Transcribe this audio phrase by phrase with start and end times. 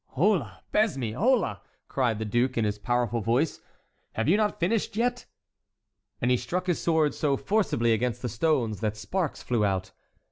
[0.17, 3.61] "Holà, Besme, holà!" cried the duke, in his powerful voice,
[4.13, 5.27] "have you not finished yet?"
[6.19, 9.91] And he struck his sword so forcibly against the stones that sparks flew out.